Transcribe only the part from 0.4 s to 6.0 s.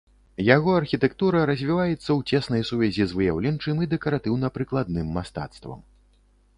Яго архітэктура развіваецца ў цеснай сувязі з выяўленчым і дэкаратыўна-прыкладным мастацтвам.